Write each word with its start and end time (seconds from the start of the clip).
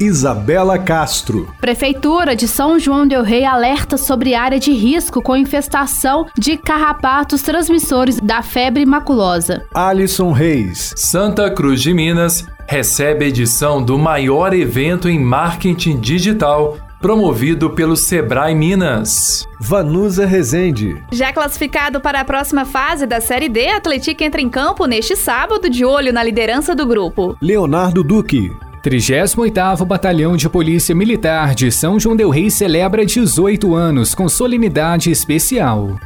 Isabela 0.00 0.78
Castro. 0.78 1.52
Prefeitura 1.60 2.34
de 2.34 2.48
São 2.48 2.78
João 2.78 3.06
del 3.06 3.22
Rei 3.22 3.44
alerta 3.44 3.98
sobre 3.98 4.34
área 4.34 4.58
de 4.58 4.72
risco 4.72 5.20
com 5.20 5.36
infestação 5.36 6.26
de 6.38 6.56
carrapatos 6.56 7.42
transmissores 7.42 8.18
da 8.18 8.40
febre 8.40 8.86
maculosa. 8.86 9.62
Alisson 9.74 10.32
Reis. 10.32 10.94
Santa 10.96 11.50
Cruz 11.50 11.82
de 11.82 11.92
Minas 11.92 12.46
recebe 12.66 13.26
edição 13.26 13.82
do 13.82 13.98
maior 13.98 14.54
evento 14.54 15.06
em 15.06 15.18
marketing 15.18 16.00
digital 16.00 16.78
promovido 16.98 17.70
pelo 17.70 17.96
Sebrae 17.96 18.54
Minas. 18.54 19.46
Vanusa 19.58 20.24
Rezende. 20.24 21.02
Já 21.12 21.32
classificado 21.32 22.00
para 22.00 22.20
a 22.20 22.24
próxima 22.24 22.64
fase 22.64 23.06
da 23.06 23.20
Série 23.20 23.48
D, 23.48 23.68
Atlético 23.68 24.22
entra 24.22 24.40
em 24.40 24.48
campo 24.48 24.86
neste 24.86 25.16
sábado 25.16 25.68
de 25.68 25.84
olho 25.84 26.12
na 26.12 26.22
liderança 26.22 26.74
do 26.74 26.86
grupo. 26.86 27.36
Leonardo 27.40 28.02
Duque. 28.02 28.50
38º 28.82 29.84
Batalhão 29.84 30.36
de 30.36 30.48
Polícia 30.48 30.94
Militar 30.94 31.54
de 31.54 31.70
São 31.70 32.00
João 32.00 32.16
del 32.16 32.30
Rei 32.30 32.50
celebra 32.50 33.04
18 33.04 33.74
anos 33.74 34.14
com 34.14 34.28
solenidade 34.28 35.10
especial. 35.10 35.98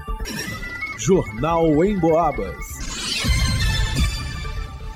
Jornal 0.98 1.84
em 1.84 1.96
Boabas. 1.98 2.74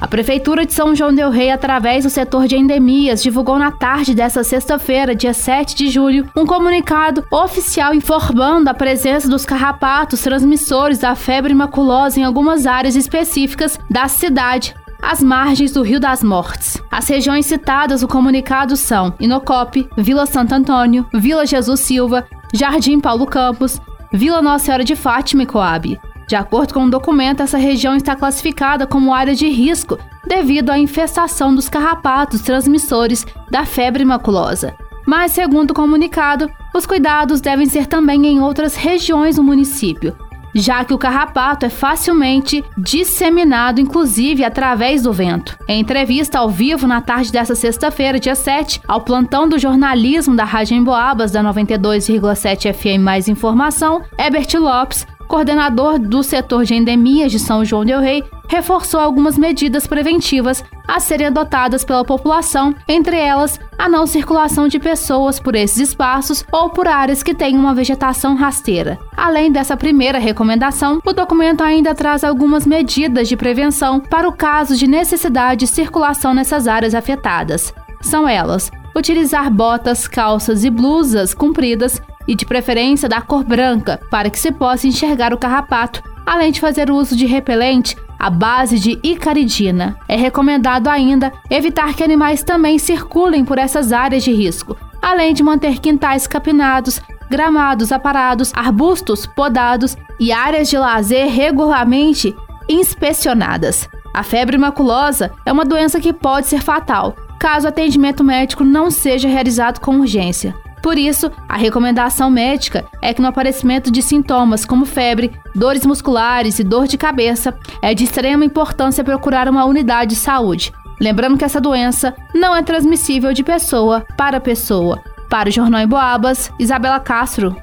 A 0.01 0.07
Prefeitura 0.07 0.65
de 0.65 0.73
São 0.73 0.95
João 0.95 1.13
del 1.13 1.29
Rei, 1.29 1.51
através 1.51 2.05
do 2.05 2.11
setor 2.11 2.47
de 2.47 2.57
endemias, 2.57 3.23
divulgou 3.23 3.59
na 3.59 3.73
tarde 3.73 4.15
desta 4.15 4.45
sexta-feira, 4.45 5.15
dia 5.15 5.35
7 5.35 5.75
de 5.75 5.89
julho, 5.89 6.29
um 6.37 6.47
comunicado 6.47 7.25
oficial 7.33 7.93
informando 7.93 8.71
a 8.71 8.75
presença 8.75 9.29
dos 9.29 9.45
carrapatos 9.45 10.21
transmissores 10.21 10.99
da 10.99 11.17
febre 11.17 11.53
maculosa 11.53 12.21
em 12.21 12.25
algumas 12.25 12.65
áreas 12.65 12.95
específicas 12.95 13.79
da 13.91 14.07
cidade, 14.07 14.75
às 15.03 15.23
margens 15.23 15.73
do 15.73 15.83
Rio 15.83 16.01
das 16.01 16.23
Mortes. 16.23 16.83
As 16.91 17.09
regiões 17.09 17.47
citadas 17.47 18.03
no 18.03 18.09
comunicado 18.09 18.77
são 18.77 19.15
Inocope, 19.21 19.89
Vila 19.97 20.27
Santo 20.27 20.55
Antônio, 20.55 21.07
Vila 21.15 21.47
Jesus 21.47 21.81
Silva, 21.81 22.27
Jardim 22.53 23.01
Paulo 23.01 23.27
Campos, 23.27 23.81
Vila 24.13 24.43
Nossa 24.43 24.67
Senhora 24.67 24.85
de 24.85 24.97
Fátima 24.97 25.43
e 25.43 25.47
Coab. 25.47 26.01
De 26.27 26.37
acordo 26.37 26.75
com 26.75 26.81
o 26.81 26.83
um 26.85 26.91
documento, 26.91 27.43
essa 27.43 27.57
região 27.57 27.97
está 27.97 28.15
classificada 28.15 28.87
como 28.87 29.15
área 29.15 29.35
de 29.35 29.49
risco 29.49 29.99
devido 30.27 30.71
à 30.71 30.79
infestação 30.79 31.55
dos 31.55 31.69
carrapatos 31.71 32.43
transmissores 32.43 33.27
da 33.51 33.65
febre 33.65 34.05
maculosa. 34.05 34.75
Mas, 35.07 35.33
segundo 35.33 35.71
o 35.71 35.75
comunicado, 35.75 36.51
os 36.75 36.85
cuidados 36.85 37.41
devem 37.41 37.65
ser 37.65 37.87
também 37.87 38.27
em 38.27 38.41
outras 38.41 38.75
regiões 38.75 39.37
do 39.37 39.43
município, 39.43 40.15
já 40.59 40.85
que 40.85 40.93
o 40.93 40.99
carrapato 40.99 41.65
é 41.65 41.69
facilmente 41.69 42.65
disseminado, 42.77 43.81
inclusive 43.81 44.45
através 44.45 45.03
do 45.03 45.13
vento. 45.13 45.57
Em 45.69 45.81
entrevista 45.81 46.39
ao 46.39 46.51
vivo 46.51 46.87
na 46.87 47.01
tarde 47.01 47.31
desta 47.31 47.55
sexta-feira, 47.55 48.19
dia 48.19 48.35
7, 48.35 48.81
ao 48.87 49.01
plantão 49.01 49.49
do 49.49 49.59
jornalismo 49.59 50.35
da 50.35 50.45
Rádio 50.45 50.77
Emboabas 50.77 51.31
da 51.31 51.43
92,7 51.43 52.73
FM 52.73 53.01
Mais 53.01 53.29
Informação, 53.29 54.03
Herbert 54.19 54.49
Lopes 54.55 55.07
coordenador 55.29 55.99
do 55.99 56.23
setor 56.23 56.65
de 56.65 56.75
endemias 56.75 57.31
de 57.31 57.39
São 57.39 57.65
João 57.65 57.85
del 57.85 58.01
Rei, 58.01 58.25
reforçou 58.49 58.99
algumas 58.99 59.37
medidas 59.37 59.87
preventivas 59.87 60.65
a 60.89 60.99
serem 60.99 61.27
adotadas 61.27 61.85
pela 61.85 62.05
população, 62.05 62.75
entre 62.89 63.17
elas 63.17 63.61
a 63.79 63.89
não 63.89 64.07
circulação 64.07 64.67
de 64.67 64.79
pessoas 64.79 65.39
por 65.39 65.55
esses 65.55 65.91
espaços 65.91 66.43
ou 66.51 66.71
por 66.71 66.89
áreas 66.89 67.23
que 67.23 67.35
têm 67.35 67.57
uma 67.57 67.75
vegetação 67.75 68.35
rasteira. 68.35 68.99
Além 69.15 69.53
dessa 69.53 69.77
primeira 69.77 70.19
recomendação, 70.19 70.99
o 71.05 71.13
documento 71.13 71.63
ainda 71.63 71.95
traz 71.95 72.25
algumas 72.25 72.67
medidas 72.67 73.29
de 73.29 73.37
prevenção 73.37 74.01
para 74.01 74.27
o 74.27 74.33
caso 74.33 74.75
de 74.75 74.87
necessidade 74.87 75.61
de 75.61 75.67
circulação 75.67 76.33
nessas 76.33 76.67
áreas 76.67 76.95
afetadas. 76.95 77.75
São 78.01 78.27
elas: 78.27 78.71
utilizar 78.97 79.51
botas, 79.51 80.09
calças 80.09 80.65
e 80.65 80.71
blusas 80.71 81.35
compridas 81.35 82.01
e 82.29 82.35
de 82.35 82.45
preferência 82.45 83.09
da 83.09 83.23
cor 83.23 83.43
branca, 83.43 83.99
para 84.11 84.29
que 84.29 84.39
se 84.39 84.53
possa 84.53 84.87
enxergar 84.87 85.33
o 85.33 85.39
carrapato, 85.39 86.03
além 86.27 86.53
de 86.53 86.61
fazer 86.61 86.91
uso 86.91 87.17
de 87.17 87.25
repelente 87.25 87.97
à 88.19 88.29
base 88.29 88.79
de 88.79 88.99
icaridina. 89.03 89.97
É 90.07 90.15
recomendado 90.15 90.89
ainda 90.89 91.33
evitar 91.49 91.95
que 91.95 92.05
animais 92.05 92.43
também 92.43 92.79
circulem 92.79 93.45
por 93.45 93.59
essas 93.59 93.93
áreas 93.93 94.23
de 94.23 94.33
risco, 94.33 94.77
além 95.01 95.33
de 95.33 95.43
manter 95.43 95.79
quintais 95.79 96.27
capinados, 96.27 97.01
gramados 97.31 97.93
aparados, 97.93 98.53
arbustos 98.55 99.27
podados 99.27 99.97
e 100.21 100.31
áreas 100.31 100.69
de 100.69 100.77
lazer 100.77 101.29
regularmente 101.29 102.37
inspecionadas. 102.69 103.89
A 104.13 104.23
febre 104.23 104.59
maculosa 104.59 105.31
é 105.47 105.53
uma 105.53 105.65
doença 105.65 106.01
que 106.01 106.13
pode 106.13 106.47
ser 106.47 106.61
fatal, 106.61 107.15
caso 107.39 107.67
o 107.67 107.69
atendimento 107.69 108.25
médico 108.25 108.65
não 108.65 108.91
seja 108.91 109.29
realizado 109.29 109.81
com 109.81 110.01
urgência. 110.01 110.55
Por 110.83 110.97
isso, 110.97 111.31
a 111.49 111.57
recomendação 111.57 112.31
médica 112.31 112.85
é 113.03 113.13
que 113.13 113.21
no 113.21 113.29
aparecimento 113.29 113.91
de 113.91 114.03
sintomas 114.03 114.65
como 114.65 114.85
febre, 114.85 115.33
dores 115.55 115.85
musculares 115.85 116.59
e 116.59 116.65
dor 116.65 116.87
de 116.87 116.97
cabeça, 116.97 117.55
é 117.83 117.95
de 117.95 118.05
extrema 118.05 118.45
importância 118.45 119.05
procurar 119.05 119.49
uma 119.49 119.65
unidade 119.65 120.11
de 120.11 120.17
saúde. 120.17 120.73
Lembrando 121.01 121.39
que 121.39 121.45
essa 121.45 121.61
doença 121.61 122.15
não 122.35 122.55
é 122.55 122.63
transmissível 122.63 123.33
de 123.33 123.45
pessoa 123.45 124.05
para 124.17 124.41
pessoa. 124.41 125.03
Para 125.29 125.49
o 125.49 125.53
Jornal 125.53 125.83
em 125.83 125.87
Boabas, 125.87 126.51
Isabela 126.59 126.99
Castro. 126.99 127.57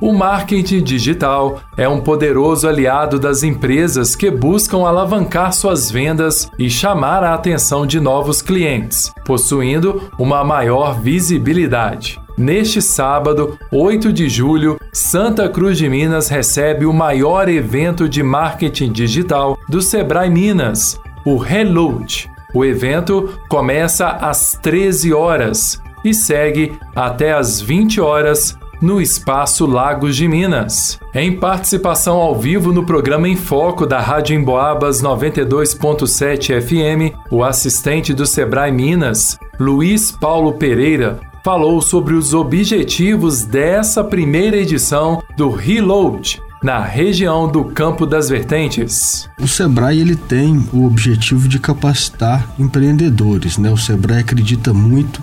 O 0.00 0.12
marketing 0.12 0.84
digital 0.84 1.60
é 1.76 1.88
um 1.88 2.00
poderoso 2.00 2.68
aliado 2.68 3.18
das 3.18 3.42
empresas 3.42 4.14
que 4.14 4.30
buscam 4.30 4.86
alavancar 4.86 5.52
suas 5.52 5.90
vendas 5.90 6.48
e 6.56 6.70
chamar 6.70 7.24
a 7.24 7.34
atenção 7.34 7.84
de 7.84 7.98
novos 7.98 8.40
clientes, 8.40 9.12
possuindo 9.24 10.08
uma 10.16 10.44
maior 10.44 11.00
visibilidade. 11.00 12.20
Neste 12.36 12.80
sábado, 12.80 13.58
8 13.72 14.12
de 14.12 14.28
julho, 14.28 14.78
Santa 14.92 15.48
Cruz 15.48 15.76
de 15.76 15.88
Minas 15.88 16.28
recebe 16.28 16.86
o 16.86 16.92
maior 16.92 17.48
evento 17.48 18.08
de 18.08 18.22
marketing 18.22 18.92
digital 18.92 19.58
do 19.68 19.82
Sebrae 19.82 20.30
Minas, 20.30 21.00
o 21.24 21.36
Reload. 21.36 22.30
O 22.54 22.64
evento 22.64 23.36
começa 23.48 24.06
às 24.06 24.52
13 24.62 25.12
horas 25.12 25.82
e 26.04 26.14
segue 26.14 26.78
até 26.94 27.32
às 27.32 27.60
20 27.60 28.00
horas 28.00 28.56
no 28.80 29.00
Espaço 29.00 29.66
Lagos 29.66 30.16
de 30.16 30.28
Minas. 30.28 30.98
Em 31.14 31.36
participação 31.36 32.16
ao 32.16 32.38
vivo 32.38 32.72
no 32.72 32.84
programa 32.84 33.28
Em 33.28 33.36
Foco 33.36 33.86
da 33.86 34.00
Rádio 34.00 34.36
Emboabas 34.36 35.02
92.7 35.02 36.60
FM, 36.60 37.16
o 37.30 37.42
assistente 37.42 38.14
do 38.14 38.26
Sebrae 38.26 38.72
Minas, 38.72 39.38
Luiz 39.58 40.12
Paulo 40.12 40.52
Pereira, 40.52 41.18
falou 41.44 41.80
sobre 41.80 42.14
os 42.14 42.34
objetivos 42.34 43.44
dessa 43.44 44.04
primeira 44.04 44.56
edição 44.56 45.22
do 45.36 45.50
Reload 45.50 46.40
na 46.62 46.80
região 46.80 47.48
do 47.50 47.64
Campo 47.64 48.04
das 48.04 48.28
Vertentes. 48.28 49.28
O 49.40 49.46
Sebrae 49.46 50.00
ele 50.00 50.16
tem 50.16 50.68
o 50.72 50.84
objetivo 50.84 51.48
de 51.48 51.58
capacitar 51.58 52.48
empreendedores, 52.58 53.58
né? 53.58 53.70
O 53.70 53.76
Sebrae 53.76 54.20
acredita 54.20 54.74
muito 54.74 55.22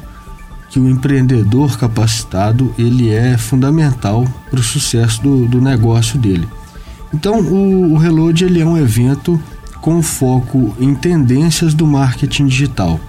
que 0.75 0.79
o 0.81 0.89
empreendedor 0.89 1.77
capacitado 1.77 2.75
ele 2.77 3.09
é 3.09 3.37
fundamental 3.37 4.25
para 4.49 4.59
o 4.59 4.63
sucesso 4.63 5.23
do, 5.23 5.47
do, 5.47 5.61
negócio 5.61 6.19
dele. 6.19 6.49
Então 7.13 7.39
o, 7.39 7.93
o 7.93 7.97
Reload 7.97 8.43
ele 8.43 8.59
é 8.59 8.65
um 8.65 8.77
evento 8.77 9.41
com 9.79 10.03
foco 10.03 10.75
em 10.77 10.93
tendências 10.93 11.73
do 11.73 11.87
marketing 11.87 12.47
digital. 12.47 12.99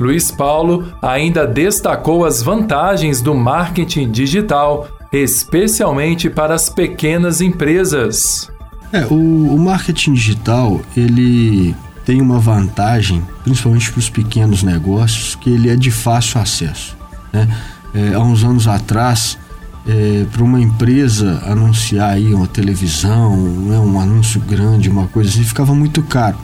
Luiz 0.00 0.30
Paulo 0.30 0.90
ainda 1.02 1.46
destacou 1.46 2.24
as 2.24 2.42
vantagens 2.42 3.20
do 3.20 3.34
marketing 3.34 4.10
digital, 4.10 4.88
especialmente 5.12 6.30
para 6.30 6.54
as 6.54 6.70
pequenas 6.70 7.42
empresas. 7.42 8.50
É, 8.90 9.04
o, 9.04 9.54
o 9.54 9.58
marketing 9.58 10.14
digital 10.14 10.80
ele 10.96 11.76
tem 12.06 12.22
uma 12.22 12.38
vantagem, 12.38 13.22
principalmente 13.44 13.92
para 13.92 13.98
os 13.98 14.08
pequenos 14.08 14.62
negócios, 14.62 15.34
que 15.34 15.50
ele 15.50 15.68
é 15.68 15.76
de 15.76 15.90
fácil 15.90 16.40
acesso. 16.40 17.01
Né? 17.32 17.48
É, 17.94 18.14
há 18.14 18.20
uns 18.20 18.44
anos 18.44 18.66
atrás, 18.66 19.38
é, 19.86 20.24
para 20.30 20.42
uma 20.42 20.60
empresa 20.60 21.42
anunciar 21.46 22.10
aí 22.10 22.34
uma 22.34 22.46
televisão, 22.46 23.36
né, 23.36 23.78
um 23.78 24.00
anúncio 24.00 24.40
grande, 24.40 24.88
uma 24.88 25.06
coisa 25.08 25.30
assim, 25.30 25.42
ficava 25.42 25.74
muito 25.74 26.02
caro. 26.02 26.36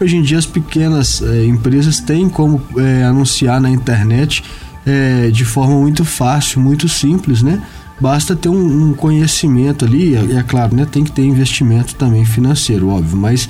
Hoje 0.00 0.16
em 0.16 0.22
dia 0.22 0.38
as 0.38 0.46
pequenas 0.46 1.22
é, 1.22 1.44
empresas 1.44 2.00
têm 2.00 2.28
como 2.28 2.62
é, 2.76 3.04
anunciar 3.04 3.60
na 3.60 3.70
internet 3.70 4.42
é, 4.86 5.30
de 5.30 5.44
forma 5.44 5.76
muito 5.76 6.04
fácil, 6.04 6.60
muito 6.60 6.88
simples, 6.88 7.42
né? 7.42 7.62
basta 8.00 8.34
ter 8.34 8.48
um, 8.48 8.90
um 8.90 8.92
conhecimento 8.92 9.84
ali, 9.84 10.16
é, 10.16 10.38
é, 10.38 10.42
claro, 10.42 10.74
né, 10.74 10.84
tem 10.84 11.04
que 11.04 11.12
ter 11.12 11.22
investimento 11.22 11.94
também 11.94 12.24
financeiro, 12.24 12.88
óbvio, 12.88 13.16
mas 13.16 13.48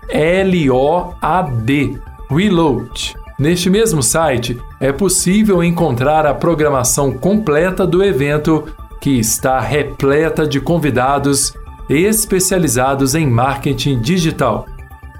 R-E-L-O-A-D, 0.08 1.98
reload. 2.30 3.16
Neste 3.38 3.68
mesmo 3.68 4.02
site 4.02 4.60
é 4.80 4.90
possível 4.92 5.62
encontrar 5.62 6.24
a 6.24 6.34
programação 6.34 7.12
completa 7.12 7.86
do 7.86 8.02
evento, 8.02 8.64
que 9.00 9.18
está 9.18 9.60
repleta 9.60 10.46
de 10.46 10.60
convidados 10.60 11.54
especializados 11.88 13.14
em 13.14 13.26
marketing 13.26 14.00
digital. 14.00 14.66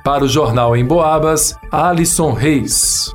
Para 0.02 0.24
o 0.24 0.28
Jornal 0.28 0.76
em 0.76 0.84
Boabas, 0.84 1.58
Alisson 1.70 2.32
Reis. 2.32 3.14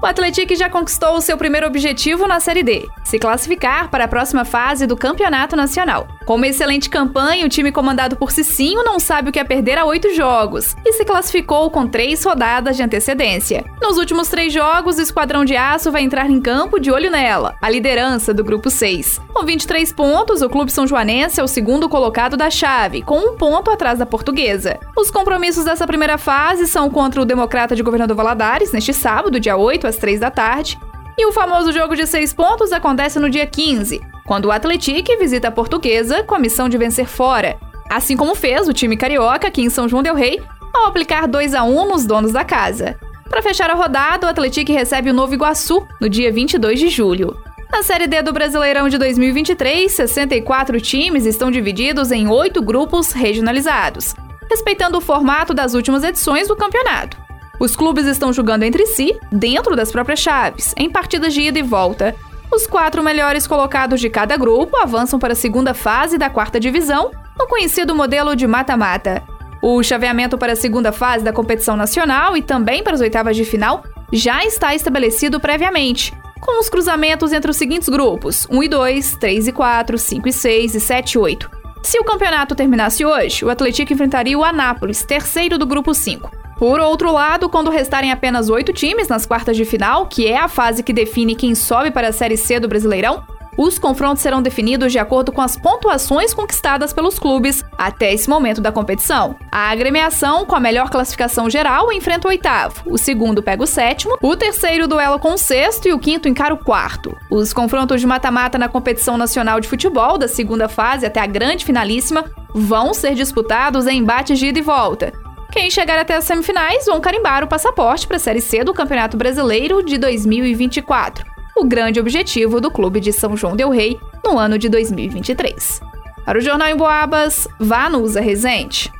O 0.00 0.06
Atlético 0.06 0.54
já 0.54 0.70
conquistou 0.70 1.16
o 1.16 1.20
seu 1.20 1.36
primeiro 1.36 1.66
objetivo 1.66 2.28
na 2.28 2.38
Série 2.38 2.62
D, 2.62 2.86
se 3.02 3.18
classificar 3.18 3.90
para 3.90 4.04
a 4.04 4.08
próxima 4.08 4.44
fase 4.44 4.86
do 4.86 4.96
Campeonato 4.96 5.56
Nacional. 5.56 6.06
Com 6.28 6.34
uma 6.34 6.46
excelente 6.46 6.90
campanha, 6.90 7.46
o 7.46 7.48
time 7.48 7.72
comandado 7.72 8.14
por 8.14 8.30
Cicinho 8.30 8.84
não 8.84 9.00
sabe 9.00 9.30
o 9.30 9.32
que 9.32 9.38
é 9.38 9.44
perder 9.44 9.78
a 9.78 9.86
oito 9.86 10.12
jogos 10.12 10.76
e 10.84 10.92
se 10.92 11.02
classificou 11.02 11.70
com 11.70 11.86
três 11.86 12.22
rodadas 12.22 12.76
de 12.76 12.82
antecedência. 12.82 13.64
Nos 13.80 13.96
últimos 13.96 14.28
três 14.28 14.52
jogos, 14.52 14.98
o 14.98 15.00
Esquadrão 15.00 15.42
de 15.42 15.56
Aço 15.56 15.90
vai 15.90 16.02
entrar 16.02 16.28
em 16.28 16.38
campo 16.38 16.78
de 16.78 16.90
olho 16.90 17.10
nela, 17.10 17.56
a 17.62 17.70
liderança 17.70 18.34
do 18.34 18.44
Grupo 18.44 18.68
6. 18.68 19.22
Com 19.32 19.42
23 19.46 19.90
pontos, 19.94 20.42
o 20.42 20.50
Clube 20.50 20.70
São 20.70 20.86
Joanense 20.86 21.40
é 21.40 21.42
o 21.42 21.48
segundo 21.48 21.88
colocado 21.88 22.36
da 22.36 22.50
chave, 22.50 23.00
com 23.00 23.18
um 23.18 23.34
ponto 23.34 23.70
atrás 23.70 23.98
da 23.98 24.04
Portuguesa. 24.04 24.78
Os 24.98 25.10
compromissos 25.10 25.64
dessa 25.64 25.86
primeira 25.86 26.18
fase 26.18 26.66
são 26.66 26.90
contra 26.90 27.22
o 27.22 27.24
Democrata 27.24 27.74
de 27.74 27.82
Governador 27.82 28.14
Valadares, 28.14 28.70
neste 28.70 28.92
sábado, 28.92 29.40
dia 29.40 29.56
8, 29.56 29.86
às 29.86 29.96
3 29.96 30.20
da 30.20 30.30
tarde, 30.30 30.78
e 31.16 31.26
o 31.26 31.32
famoso 31.32 31.72
jogo 31.72 31.96
de 31.96 32.06
seis 32.06 32.34
pontos 32.34 32.70
acontece 32.70 33.18
no 33.18 33.30
dia 33.30 33.46
15, 33.46 34.00
quando 34.28 34.44
o 34.44 34.52
Atlético 34.52 35.18
visita 35.18 35.48
a 35.48 35.50
Portuguesa 35.50 36.22
com 36.22 36.34
a 36.34 36.38
missão 36.38 36.68
de 36.68 36.76
vencer 36.76 37.06
fora, 37.06 37.56
assim 37.88 38.14
como 38.14 38.34
fez 38.34 38.68
o 38.68 38.74
time 38.74 38.94
carioca 38.94 39.48
aqui 39.48 39.62
em 39.62 39.70
São 39.70 39.88
João 39.88 40.02
del 40.02 40.14
Rei 40.14 40.38
ao 40.74 40.84
aplicar 40.84 41.26
2 41.26 41.54
a 41.54 41.64
1 41.64 41.88
nos 41.88 42.04
donos 42.04 42.30
da 42.30 42.44
casa. 42.44 42.98
Para 43.30 43.40
fechar 43.40 43.70
a 43.70 43.74
rodada, 43.74 44.26
o 44.26 44.30
Atlético 44.30 44.70
recebe 44.70 45.08
o 45.08 45.14
Novo 45.14 45.32
Iguaçu 45.32 45.82
no 45.98 46.10
dia 46.10 46.30
22 46.30 46.78
de 46.78 46.90
julho. 46.90 47.34
Na 47.72 47.82
Série 47.82 48.06
D 48.06 48.20
do 48.20 48.32
Brasileirão 48.32 48.90
de 48.90 48.98
2023, 48.98 49.90
64 49.90 50.78
times 50.78 51.24
estão 51.24 51.50
divididos 51.50 52.12
em 52.12 52.28
oito 52.28 52.60
grupos 52.60 53.12
regionalizados, 53.12 54.14
respeitando 54.50 54.98
o 54.98 55.02
formato 55.02 55.54
das 55.54 55.72
últimas 55.72 56.04
edições 56.04 56.48
do 56.48 56.56
campeonato. 56.56 57.16
Os 57.58 57.74
clubes 57.74 58.06
estão 58.06 58.30
jogando 58.30 58.62
entre 58.62 58.84
si, 58.84 59.18
dentro 59.32 59.74
das 59.74 59.90
próprias 59.90 60.20
chaves, 60.20 60.74
em 60.76 60.90
partidas 60.90 61.32
de 61.32 61.40
ida 61.40 61.58
e 61.58 61.62
volta. 61.62 62.14
Os 62.50 62.66
quatro 62.66 63.02
melhores 63.02 63.46
colocados 63.46 64.00
de 64.00 64.08
cada 64.08 64.36
grupo 64.36 64.76
avançam 64.76 65.18
para 65.18 65.32
a 65.34 65.36
segunda 65.36 65.74
fase 65.74 66.16
da 66.16 66.30
quarta 66.30 66.58
divisão, 66.58 67.10
no 67.38 67.46
conhecido 67.46 67.94
modelo 67.94 68.34
de 68.34 68.46
mata-mata. 68.46 69.22
O 69.62 69.82
chaveamento 69.82 70.38
para 70.38 70.54
a 70.54 70.56
segunda 70.56 70.90
fase 70.90 71.24
da 71.24 71.32
competição 71.32 71.76
nacional 71.76 72.36
e 72.36 72.42
também 72.42 72.82
para 72.82 72.94
as 72.94 73.00
oitavas 73.00 73.36
de 73.36 73.44
final 73.44 73.82
já 74.12 74.44
está 74.44 74.74
estabelecido 74.74 75.38
previamente, 75.38 76.14
com 76.40 76.58
os 76.58 76.70
cruzamentos 76.70 77.32
entre 77.32 77.50
os 77.50 77.56
seguintes 77.56 77.88
grupos: 77.88 78.46
1 78.50 78.62
e 78.62 78.68
2, 78.68 79.16
3 79.16 79.48
e 79.48 79.52
4, 79.52 79.98
5 79.98 80.28
e 80.28 80.32
6 80.32 80.74
e 80.74 80.80
7 80.80 81.12
e 81.12 81.18
8. 81.18 81.50
Se 81.82 81.98
o 81.98 82.04
campeonato 82.04 82.54
terminasse 82.54 83.04
hoje, 83.04 83.44
o 83.44 83.50
Atlético 83.50 83.92
enfrentaria 83.92 84.38
o 84.38 84.44
Anápolis, 84.44 85.04
terceiro 85.04 85.58
do 85.58 85.66
grupo 85.66 85.92
5. 85.92 86.37
Por 86.58 86.80
outro 86.80 87.12
lado, 87.12 87.48
quando 87.48 87.70
restarem 87.70 88.10
apenas 88.10 88.50
oito 88.50 88.72
times 88.72 89.06
nas 89.06 89.24
quartas 89.24 89.56
de 89.56 89.64
final, 89.64 90.06
que 90.06 90.26
é 90.26 90.36
a 90.36 90.48
fase 90.48 90.82
que 90.82 90.92
define 90.92 91.36
quem 91.36 91.54
sobe 91.54 91.92
para 91.92 92.08
a 92.08 92.12
Série 92.12 92.36
C 92.36 92.58
do 92.58 92.66
Brasileirão, 92.66 93.22
os 93.56 93.76
confrontos 93.76 94.22
serão 94.22 94.40
definidos 94.42 94.92
de 94.92 95.00
acordo 95.00 95.32
com 95.32 95.40
as 95.40 95.56
pontuações 95.56 96.32
conquistadas 96.32 96.92
pelos 96.92 97.18
clubes 97.18 97.64
até 97.76 98.12
esse 98.12 98.30
momento 98.30 98.60
da 98.60 98.70
competição. 98.70 99.36
A 99.50 99.70
agremiação, 99.70 100.46
com 100.46 100.54
a 100.54 100.60
melhor 100.60 100.90
classificação 100.90 101.50
geral, 101.50 101.92
enfrenta 101.92 102.28
o 102.28 102.30
oitavo, 102.30 102.82
o 102.86 102.96
segundo 102.96 103.42
pega 103.42 103.62
o 103.62 103.66
sétimo, 103.66 104.16
o 104.22 104.36
terceiro 104.36 104.86
duela 104.86 105.18
com 105.18 105.34
o 105.34 105.38
sexto 105.38 105.88
e 105.88 105.92
o 105.92 105.98
quinto 105.98 106.28
encara 106.28 106.54
o 106.54 106.64
quarto. 106.64 107.16
Os 107.30 107.52
confrontos 107.52 108.00
de 108.00 108.06
mata-mata 108.06 108.58
na 108.58 108.68
competição 108.68 109.16
nacional 109.16 109.60
de 109.60 109.68
futebol, 109.68 110.18
da 110.18 110.28
segunda 110.28 110.68
fase 110.68 111.06
até 111.06 111.20
a 111.20 111.26
grande 111.26 111.64
finalíssima, 111.64 112.24
vão 112.54 112.94
ser 112.94 113.14
disputados 113.14 113.88
em 113.88 113.98
embates 113.98 114.38
de 114.38 114.46
ida 114.46 114.60
e 114.60 114.62
volta, 114.62 115.12
quem 115.50 115.70
chegar 115.70 115.98
até 115.98 116.14
as 116.14 116.24
semifinais 116.24 116.84
vão 116.86 117.00
carimbar 117.00 117.42
o 117.42 117.48
passaporte 117.48 118.06
para 118.06 118.16
a 118.16 118.20
Série 118.20 118.40
C 118.40 118.62
do 118.62 118.74
Campeonato 118.74 119.16
Brasileiro 119.16 119.82
de 119.82 119.96
2024, 119.96 121.24
o 121.56 121.64
grande 121.64 121.98
objetivo 121.98 122.60
do 122.60 122.70
clube 122.70 123.00
de 123.00 123.12
São 123.12 123.36
João 123.36 123.56
del 123.56 123.70
Rei 123.70 123.98
no 124.24 124.38
ano 124.38 124.58
de 124.58 124.68
2023. 124.68 125.80
Para 126.24 126.38
o 126.38 126.42
Jornal 126.42 126.68
em 126.68 126.76
Boabas, 126.76 127.48
Vanusa 127.58 128.20
Rezende. 128.20 128.92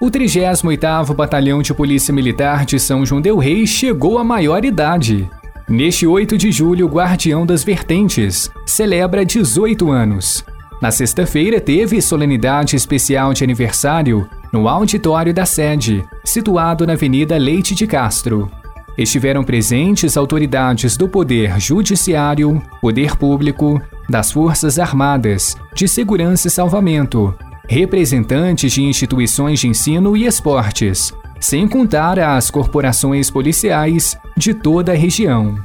O 0.00 0.10
38º 0.10 1.14
Batalhão 1.14 1.62
de 1.62 1.72
Polícia 1.72 2.12
Militar 2.12 2.66
de 2.66 2.80
São 2.80 3.06
João 3.06 3.20
del 3.20 3.38
Rei 3.38 3.66
chegou 3.66 4.18
à 4.18 4.24
maior 4.24 4.64
idade. 4.64 5.30
Neste 5.68 6.06
8 6.06 6.36
de 6.36 6.50
julho, 6.50 6.86
o 6.86 6.90
Guardião 6.90 7.46
das 7.46 7.62
Vertentes 7.62 8.50
celebra 8.66 9.24
18 9.24 9.90
anos. 9.90 10.44
Na 10.82 10.90
sexta-feira, 10.90 11.60
teve 11.60 12.02
solenidade 12.02 12.76
especial 12.76 13.32
de 13.32 13.44
aniversário 13.44 14.28
no 14.54 14.68
auditório 14.68 15.34
da 15.34 15.44
sede, 15.44 16.04
situado 16.24 16.86
na 16.86 16.92
Avenida 16.92 17.36
Leite 17.36 17.74
de 17.74 17.88
Castro. 17.88 18.48
Estiveram 18.96 19.42
presentes 19.42 20.16
autoridades 20.16 20.96
do 20.96 21.08
Poder 21.08 21.58
Judiciário, 21.58 22.62
Poder 22.80 23.16
Público, 23.16 23.82
das 24.08 24.30
Forças 24.30 24.78
Armadas, 24.78 25.56
de 25.74 25.88
Segurança 25.88 26.46
e 26.46 26.50
Salvamento, 26.52 27.34
representantes 27.68 28.70
de 28.70 28.84
instituições 28.84 29.58
de 29.58 29.66
ensino 29.66 30.16
e 30.16 30.24
esportes, 30.24 31.12
sem 31.40 31.66
contar 31.66 32.20
as 32.20 32.48
corporações 32.48 33.28
policiais 33.32 34.16
de 34.36 34.54
toda 34.54 34.92
a 34.92 34.96
região. 34.96 35.56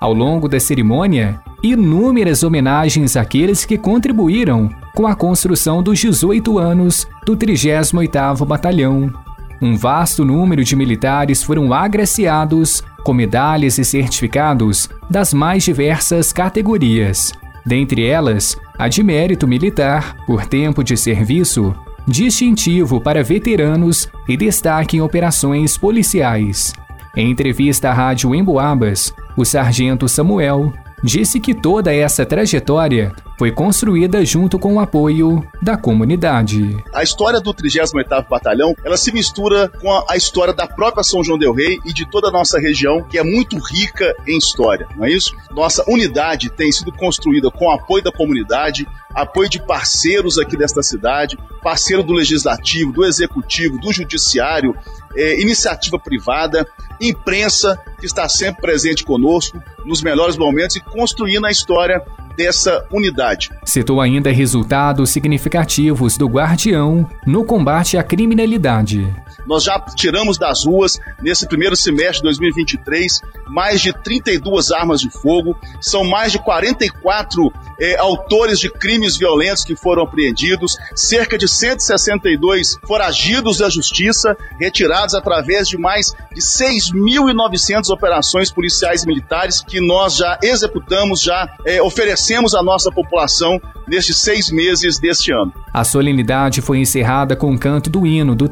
Ao 0.00 0.14
longo 0.14 0.48
da 0.48 0.58
cerimônia, 0.58 1.38
inúmeras 1.62 2.42
homenagens 2.42 3.16
àqueles 3.16 3.64
que 3.64 3.76
contribuíram 3.76 4.70
com 4.94 5.06
a 5.06 5.14
construção 5.14 5.82
dos 5.82 5.98
18 5.98 6.58
anos 6.58 7.06
do 7.24 7.36
38º 7.36 8.46
Batalhão. 8.46 9.12
Um 9.60 9.76
vasto 9.76 10.24
número 10.24 10.64
de 10.64 10.74
militares 10.74 11.42
foram 11.42 11.72
agraciados 11.72 12.82
com 13.04 13.12
medalhas 13.12 13.78
e 13.78 13.84
certificados 13.84 14.88
das 15.08 15.34
mais 15.34 15.62
diversas 15.62 16.32
categorias, 16.32 17.32
dentre 17.64 18.06
elas 18.06 18.56
a 18.78 18.88
de 18.88 19.02
mérito 19.02 19.46
militar 19.46 20.16
por 20.26 20.46
tempo 20.46 20.82
de 20.82 20.96
serviço, 20.96 21.74
distintivo 22.06 23.00
para 23.00 23.22
veteranos 23.22 24.08
e 24.26 24.36
destaque 24.36 24.96
em 24.96 25.02
operações 25.02 25.76
policiais. 25.76 26.72
Em 27.14 27.30
entrevista 27.30 27.90
à 27.90 27.92
Rádio 27.92 28.34
Emboabas, 28.34 29.12
o 29.36 29.44
sargento 29.44 30.08
Samuel 30.08 30.72
disse 31.02 31.40
que 31.40 31.54
toda 31.54 31.94
essa 31.94 32.24
trajetória 32.26 33.12
foi 33.38 33.50
construída 33.50 34.22
junto 34.22 34.58
com 34.58 34.74
o 34.74 34.80
apoio 34.80 35.42
da 35.62 35.74
comunidade. 35.74 36.76
A 36.92 37.02
história 37.02 37.40
do 37.40 37.54
38º 37.54 38.28
Batalhão, 38.28 38.74
ela 38.84 38.98
se 38.98 39.10
mistura 39.10 39.68
com 39.80 39.90
a, 40.06 40.14
história 40.14 40.52
da 40.52 40.66
própria 40.66 41.02
São 41.02 41.24
João 41.24 41.38
del 41.38 41.54
Rei 41.54 41.78
e 41.86 41.92
de 41.92 42.04
toda 42.04 42.28
a 42.28 42.30
nossa 42.30 42.60
região, 42.60 43.02
que 43.02 43.16
é 43.16 43.22
muito 43.22 43.56
rica 43.58 44.14
em 44.26 44.36
história, 44.36 44.86
não 44.94 45.06
é 45.06 45.10
isso? 45.10 45.34
Nossa 45.52 45.82
unidade 45.88 46.50
tem 46.50 46.70
sido 46.70 46.92
construída 46.92 47.50
com 47.50 47.66
o 47.66 47.70
apoio 47.70 48.04
da 48.04 48.12
comunidade, 48.12 48.86
apoio 49.14 49.48
de 49.48 49.58
parceiros 49.58 50.38
aqui 50.38 50.56
desta 50.56 50.82
cidade, 50.82 51.38
parceiro 51.62 52.02
do 52.02 52.12
legislativo, 52.12 52.92
do 52.92 53.06
executivo, 53.06 53.78
do 53.78 53.90
judiciário, 53.90 54.76
é, 55.16 55.40
iniciativa 55.40 55.98
privada, 55.98 56.66
imprensa 57.00 57.78
que 57.98 58.06
está 58.06 58.28
sempre 58.28 58.62
presente 58.62 59.04
conosco 59.04 59.62
nos 59.84 60.02
melhores 60.02 60.36
momentos 60.36 60.76
e 60.76 60.80
construindo 60.80 61.46
a 61.46 61.50
história 61.50 62.02
dessa 62.36 62.86
unidade. 62.90 63.50
Citou 63.64 64.00
ainda 64.00 64.30
resultados 64.30 65.10
significativos 65.10 66.16
do 66.16 66.26
Guardião 66.26 67.08
no 67.26 67.44
combate 67.44 67.98
à 67.98 68.02
criminalidade. 68.02 69.14
Nós 69.50 69.64
já 69.64 69.80
tiramos 69.80 70.38
das 70.38 70.64
ruas, 70.64 71.00
nesse 71.20 71.44
primeiro 71.44 71.74
semestre 71.74 72.18
de 72.18 72.22
2023, 72.22 73.20
mais 73.48 73.80
de 73.80 73.92
32 73.92 74.70
armas 74.70 75.00
de 75.00 75.10
fogo, 75.10 75.58
são 75.80 76.04
mais 76.04 76.30
de 76.30 76.38
44 76.38 77.52
eh, 77.80 77.96
autores 77.98 78.60
de 78.60 78.70
crimes 78.70 79.16
violentos 79.16 79.64
que 79.64 79.74
foram 79.74 80.04
apreendidos, 80.04 80.76
cerca 80.94 81.36
de 81.36 81.48
162 81.48 82.78
foragidos 82.86 83.58
da 83.58 83.68
justiça, 83.68 84.36
retirados 84.60 85.16
através 85.16 85.66
de 85.66 85.76
mais 85.76 86.14
de 86.32 86.40
6.900 86.40 87.90
operações 87.90 88.52
policiais 88.52 89.02
e 89.02 89.06
militares 89.08 89.60
que 89.60 89.80
nós 89.80 90.14
já 90.14 90.38
executamos, 90.40 91.20
já 91.20 91.56
eh, 91.66 91.82
oferecemos 91.82 92.54
à 92.54 92.62
nossa 92.62 92.92
população 92.92 93.60
nestes 93.88 94.18
seis 94.18 94.48
meses 94.50 95.00
deste 95.00 95.32
ano. 95.32 95.52
A 95.74 95.82
solenidade 95.82 96.60
foi 96.60 96.78
encerrada 96.78 97.34
com 97.34 97.52
o 97.52 97.58
canto 97.58 97.90
do 97.90 98.06
hino 98.06 98.34
do 98.34 98.48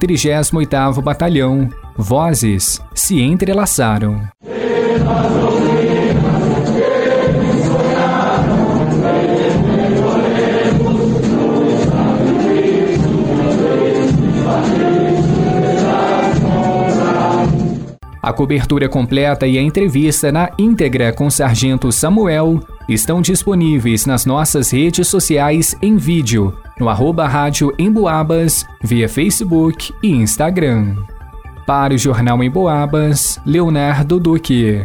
38º 0.88 1.02
Batalhão. 1.02 1.68
Vozes 1.96 2.80
se 2.94 3.20
entrelaçaram. 3.20 4.22
A 18.20 18.32
cobertura 18.32 18.88
completa 18.90 19.46
e 19.46 19.56
a 19.56 19.62
entrevista 19.62 20.30
na 20.30 20.50
íntegra 20.58 21.12
com 21.12 21.26
o 21.26 21.30
Sargento 21.30 21.90
Samuel 21.90 22.60
estão 22.88 23.22
disponíveis 23.22 24.04
nas 24.04 24.26
nossas 24.26 24.70
redes 24.70 25.08
sociais 25.08 25.74
em 25.80 25.96
vídeo, 25.96 26.54
no 26.78 26.88
arroba 26.88 27.26
rádio 27.26 27.74
Emboabas, 27.78 28.66
via 28.82 29.08
Facebook 29.08 29.92
e 30.02 30.08
Instagram. 30.08 30.96
Para 31.66 31.94
o 31.94 31.98
Jornal 31.98 32.42
Emboabas, 32.42 33.40
Leonardo 33.44 34.18
Duque. 34.18 34.84